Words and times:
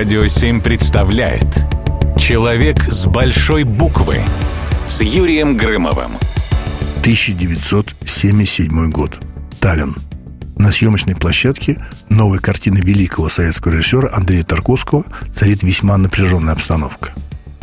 Радио 0.00 0.26
7 0.26 0.62
представляет 0.62 1.44
Человек 2.16 2.90
с 2.90 3.04
большой 3.04 3.64
буквы 3.64 4.22
с 4.86 5.02
Юрием 5.02 5.58
Грымовым. 5.58 6.12
1977 7.00 8.90
год. 8.90 9.18
Таллин. 9.60 9.94
На 10.56 10.72
съемочной 10.72 11.16
площадке 11.16 11.84
новой 12.08 12.38
картины 12.38 12.78
великого 12.78 13.28
советского 13.28 13.72
режиссера 13.72 14.08
Андрея 14.10 14.42
Тарковского 14.42 15.04
царит 15.34 15.62
весьма 15.62 15.98
напряженная 15.98 16.54
обстановка. 16.54 17.12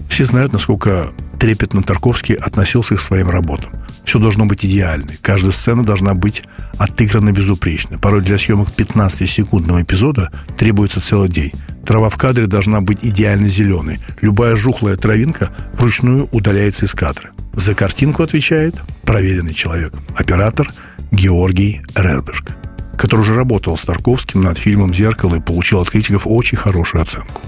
Все 0.07 0.25
знают, 0.25 0.53
насколько 0.53 1.13
трепетно 1.39 1.81
Тарковский 1.81 2.35
относился 2.35 2.97
к 2.97 3.01
своим 3.01 3.31
работам. 3.31 3.71
Все 4.07 4.19
должно 4.19 4.45
быть 4.45 4.65
идеально. 4.65 5.09
Каждая 5.21 5.51
сцена 5.51 5.83
должна 5.83 6.13
быть 6.13 6.41
отыграна 6.77 7.33
безупречно. 7.33 7.99
Порой 7.99 8.21
для 8.21 8.37
съемок 8.37 8.69
15-секундного 8.69 9.83
эпизода 9.83 10.31
требуется 10.57 11.01
целый 11.01 11.27
день. 11.27 11.51
Трава 11.85 12.09
в 12.09 12.15
кадре 12.15 12.47
должна 12.47 12.79
быть 12.79 12.99
идеально 13.01 13.49
зеленой. 13.49 13.99
Любая 14.21 14.55
жухлая 14.55 14.95
травинка 14.95 15.49
вручную 15.73 16.29
удаляется 16.31 16.85
из 16.85 16.93
кадра. 16.93 17.31
За 17.51 17.75
картинку 17.75 18.23
отвечает 18.23 18.75
проверенный 19.03 19.53
человек, 19.53 19.93
оператор 20.15 20.71
Георгий 21.11 21.81
Рерберг, 21.93 22.55
который 22.97 23.21
уже 23.21 23.35
работал 23.35 23.75
с 23.75 23.81
Тарковским 23.81 24.39
над 24.39 24.57
фильмом 24.57 24.93
«Зеркало» 24.93 25.35
и 25.35 25.41
получил 25.41 25.81
от 25.81 25.89
критиков 25.89 26.27
очень 26.27 26.57
хорошую 26.57 27.01
оценку. 27.01 27.41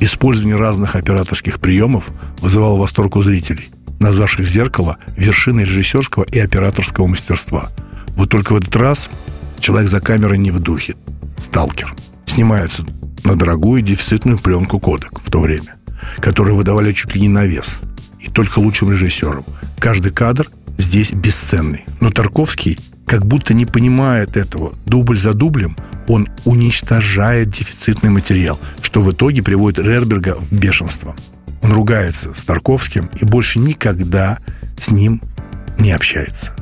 Использование 0.00 0.56
разных 0.56 0.96
операторских 0.96 1.60
приемов 1.60 2.08
вызывало 2.40 2.78
восторг 2.78 3.16
у 3.16 3.22
зрителей, 3.22 3.68
назвавших 4.00 4.46
«Зеркало» 4.46 4.98
вершиной 5.16 5.64
режиссерского 5.64 6.24
и 6.24 6.38
операторского 6.38 7.06
мастерства. 7.06 7.70
Вот 8.10 8.30
только 8.30 8.52
в 8.52 8.56
этот 8.56 8.74
раз 8.76 9.10
человек 9.60 9.90
за 9.90 10.00
камерой 10.00 10.38
не 10.38 10.50
в 10.50 10.60
духе. 10.60 10.94
Сталкер. 11.38 11.94
Снимается 12.26 12.84
на 13.24 13.36
дорогую 13.36 13.82
дефицитную 13.82 14.38
пленку 14.38 14.78
«Кодек» 14.78 15.20
в 15.20 15.30
то 15.30 15.40
время, 15.40 15.76
которую 16.18 16.56
выдавали 16.56 16.92
чуть 16.92 17.14
ли 17.14 17.20
не 17.20 17.28
на 17.28 17.44
вес. 17.44 17.80
И 18.20 18.28
только 18.28 18.58
лучшим 18.58 18.90
режиссером. 18.90 19.44
Каждый 19.78 20.12
кадр 20.12 20.48
здесь 20.78 21.12
бесценный. 21.12 21.84
Но 22.00 22.10
Тарковский 22.10 22.78
как 23.06 23.24
будто 23.26 23.54
не 23.54 23.66
понимает 23.66 24.36
этого. 24.36 24.74
Дубль 24.84 25.18
за 25.18 25.32
дублем 25.32 25.76
он 26.08 26.28
уничтожает 26.44 27.48
дефицитный 27.48 28.10
материал, 28.10 28.58
что 28.82 29.00
в 29.00 29.10
итоге 29.12 29.42
приводит 29.42 29.84
Рерберга 29.84 30.36
в 30.36 30.52
бешенство. 30.52 31.14
Он 31.66 31.72
ругается 31.72 32.32
с 32.32 32.42
Тарковским 32.44 33.10
и 33.20 33.24
больше 33.24 33.58
никогда 33.58 34.38
с 34.80 34.88
ним 34.88 35.20
не 35.80 35.90
общается. 35.90 36.54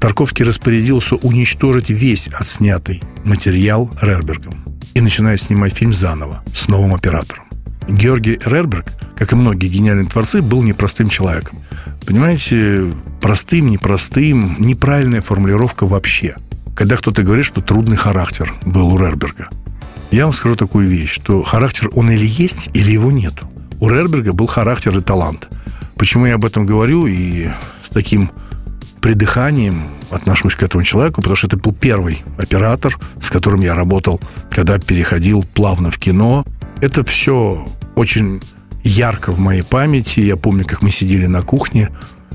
Тарковский 0.00 0.44
распорядился 0.44 1.14
уничтожить 1.14 1.88
весь 1.88 2.26
отснятый 2.26 3.00
материал 3.22 3.88
Рербергом 4.02 4.54
и 4.94 5.00
начинает 5.00 5.40
снимать 5.40 5.74
фильм 5.74 5.92
заново 5.92 6.42
с 6.52 6.66
новым 6.66 6.96
оператором. 6.96 7.44
Георгий 7.88 8.40
Рерберг, 8.44 8.86
как 9.14 9.32
и 9.32 9.36
многие 9.36 9.68
гениальные 9.68 10.08
творцы, 10.08 10.42
был 10.42 10.64
непростым 10.64 11.10
человеком. 11.10 11.60
Понимаете, 12.04 12.92
простым, 13.20 13.68
непростым, 13.68 14.56
неправильная 14.58 15.20
формулировка 15.20 15.86
вообще. 15.86 16.34
Когда 16.74 16.96
кто-то 16.96 17.22
говорит, 17.22 17.44
что 17.44 17.60
трудный 17.60 17.96
характер 17.96 18.52
был 18.64 18.88
у 18.88 18.98
Рерберга. 18.98 19.48
Я 20.10 20.24
вам 20.24 20.32
скажу 20.32 20.56
такую 20.56 20.88
вещь, 20.88 21.12
что 21.12 21.44
характер 21.44 21.88
он 21.92 22.10
или 22.10 22.26
есть, 22.26 22.68
или 22.74 22.90
его 22.90 23.12
нету. 23.12 23.48
У 23.80 23.88
Рерберга 23.88 24.32
был 24.32 24.46
характер 24.46 24.96
и 24.98 25.00
талант. 25.00 25.48
Почему 25.96 26.26
я 26.26 26.34
об 26.34 26.44
этом 26.44 26.66
говорю 26.66 27.06
и 27.06 27.48
с 27.82 27.88
таким 27.88 28.30
придыханием 29.00 29.84
отношусь 30.10 30.54
к 30.54 30.62
этому 30.62 30.84
человеку, 30.84 31.16
потому 31.16 31.36
что 31.36 31.46
это 31.46 31.56
был 31.56 31.72
первый 31.72 32.22
оператор, 32.36 32.98
с 33.20 33.30
которым 33.30 33.60
я 33.60 33.74
работал, 33.74 34.20
когда 34.50 34.78
переходил 34.78 35.42
плавно 35.42 35.90
в 35.90 35.98
кино. 35.98 36.44
Это 36.80 37.04
все 37.04 37.66
очень 37.94 38.42
ярко 38.84 39.32
в 39.32 39.38
моей 39.38 39.62
памяти. 39.62 40.20
Я 40.20 40.36
помню, 40.36 40.66
как 40.66 40.82
мы 40.82 40.90
сидели 40.90 41.26
на 41.26 41.40
кухне, 41.40 41.88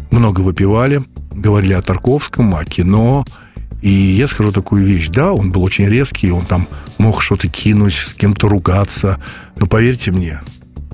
много 0.10 0.42
выпивали, 0.42 1.04
говорили 1.32 1.74
о 1.74 1.82
Тарковском, 1.82 2.56
о 2.56 2.66
кино. 2.66 3.24
И 3.84 3.90
я 3.90 4.28
скажу 4.28 4.52
такую 4.52 4.84
вещь. 4.84 5.10
Да, 5.10 5.32
он 5.32 5.52
был 5.52 5.62
очень 5.62 5.86
резкий, 5.86 6.32
он 6.32 6.46
там 6.46 6.68
мог 6.98 7.22
что-то 7.22 7.48
кинуть, 7.48 7.94
с 7.94 8.14
кем-то 8.16 8.48
ругаться. 8.48 9.22
Но 9.58 9.68
поверьте 9.68 10.12
мне, 10.12 10.42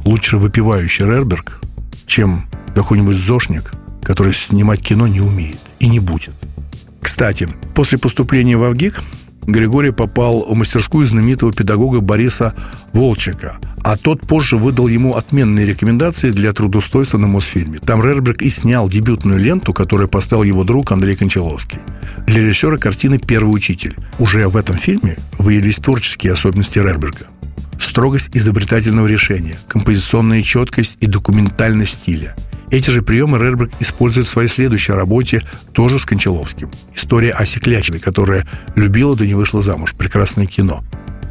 лучше 0.06 0.38
выпивающий 0.38 1.06
Рерберг, 1.06 1.60
чем 2.06 2.48
какой-нибудь 2.74 3.18
зошник, 3.18 3.72
который 4.04 4.34
снимать 4.34 4.82
кино 4.82 5.08
не 5.08 5.22
умеет 5.22 5.60
и 5.80 5.88
не 5.88 6.00
будет. 6.00 6.34
Кстати, 7.02 7.48
после 7.76 7.98
поступления 7.98 8.58
в 8.58 8.64
Авгик 8.64 9.02
Григорий 9.48 9.92
попал 9.92 10.46
в 10.48 10.54
мастерскую 10.54 11.06
знаменитого 11.08 11.52
педагога 11.52 12.00
Бориса 12.00 12.54
Волчика, 12.94 13.58
а 13.84 13.98
тот 13.98 14.22
позже 14.28 14.58
выдал 14.58 14.88
ему 14.88 15.16
отменные 15.16 15.66
рекомендации 15.66 16.30
для 16.30 16.54
трудоустройства 16.54 17.18
на 17.18 17.28
Мосфильме. 17.28 17.80
Там 17.80 18.04
Рерберг 18.04 18.42
и 18.44 18.50
снял 18.50 18.88
дебютную 18.88 19.40
ленту, 19.40 19.74
которую 19.74 20.10
поставил 20.10 20.44
его 20.44 20.64
друг 20.64 20.92
Андрей 20.92 21.16
Кончаловский. 21.16 21.80
Для 22.28 22.42
режиссера 22.42 22.78
картины 22.78 23.18
«Первый 23.18 23.56
учитель». 23.56 23.96
Уже 24.20 24.48
в 24.48 24.56
этом 24.56 24.76
фильме 24.76 25.18
выявились 25.40 25.78
творческие 25.78 26.34
особенности 26.34 26.78
Рерберга. 26.78 27.28
Строгость 27.92 28.30
изобретательного 28.32 29.06
решения, 29.06 29.60
композиционная 29.68 30.44
четкость 30.44 30.96
и 31.02 31.08
документальность 31.08 31.96
стиля– 31.96 32.38
эти 32.72 32.90
же 32.90 33.02
приемы 33.02 33.38
Рерберг 33.38 33.70
использует 33.82 34.28
в 34.28 34.30
своей 34.30 34.48
следующей 34.48 34.94
работе, 34.94 35.44
тоже 35.74 36.00
с 36.00 36.06
Кончаловским. 36.06 36.72
История 36.96 37.32
Аси 37.32 37.60
Клячиной, 37.60 38.00
которая 38.00 38.48
любила, 38.78 39.18
да 39.18 39.26
не 39.26 39.34
вышла 39.34 39.62
замуж. 39.62 39.94
Прекрасное 39.98 40.46
кино. 40.46 40.82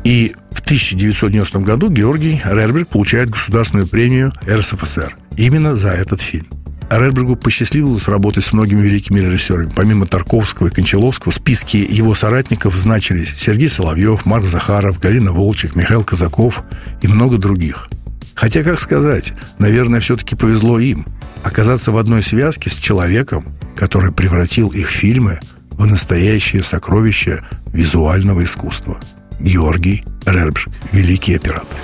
И 0.04 0.34
в 0.50 0.60
1990 0.60 1.60
году 1.60 1.88
Георгий 1.88 2.42
Рерберг 2.44 2.88
получает 2.88 3.30
государственную 3.30 3.88
премию 3.88 4.30
РСФСР 4.46 5.16
именно 5.38 5.76
за 5.76 5.92
этот 5.92 6.20
фильм. 6.20 6.46
Рербергу 6.90 7.36
посчастливилось 7.36 8.08
работать 8.08 8.44
с 8.44 8.52
многими 8.52 8.80
великими 8.80 9.20
режиссерами. 9.20 9.72
Помимо 9.74 10.06
Тарковского 10.06 10.66
и 10.66 10.70
Кончаловского, 10.70 11.30
в 11.30 11.34
списке 11.34 11.80
его 11.82 12.14
соратников 12.14 12.74
значились 12.74 13.34
Сергей 13.36 13.68
Соловьев, 13.68 14.26
Марк 14.26 14.46
Захаров, 14.46 14.98
Галина 14.98 15.32
Волчек, 15.32 15.76
Михаил 15.76 16.04
Казаков 16.04 16.64
и 17.00 17.08
много 17.08 17.38
других. 17.38 17.88
Хотя, 18.34 18.62
как 18.62 18.80
сказать, 18.80 19.34
наверное, 19.58 20.00
все-таки 20.00 20.34
повезло 20.34 20.78
им– 20.78 21.06
оказаться 21.42 21.92
в 21.92 21.96
одной 21.96 22.22
связке 22.22 22.70
с 22.70 22.76
человеком, 22.76 23.44
который 23.76 24.12
превратил 24.12 24.68
их 24.68 24.88
фильмы 24.88 25.40
в 25.72 25.86
настоящее 25.86 26.62
сокровище 26.62 27.42
визуального 27.72 28.44
искусства. 28.44 29.00
Георгий 29.38 30.04
Рерберг, 30.26 30.68
великий 30.92 31.34
оператор. 31.34 31.78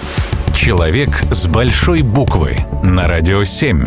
Человек 0.54 1.22
с 1.30 1.46
большой 1.46 2.02
буквы 2.02 2.58
на 2.82 3.08
радио 3.08 3.44
7. 3.44 3.86